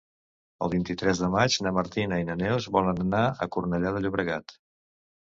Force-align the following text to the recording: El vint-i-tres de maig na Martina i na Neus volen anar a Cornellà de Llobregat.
El 0.67 0.71
vint-i-tres 0.75 1.21
de 1.25 1.29
maig 1.35 1.59
na 1.67 1.75
Martina 1.79 2.21
i 2.23 2.27
na 2.31 2.39
Neus 2.41 2.71
volen 2.79 3.05
anar 3.07 3.23
a 3.47 3.53
Cornellà 3.57 3.97
de 3.99 4.07
Llobregat. 4.09 4.61